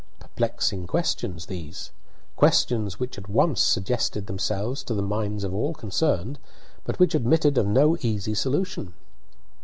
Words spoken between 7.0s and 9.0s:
admitted of no easy solution.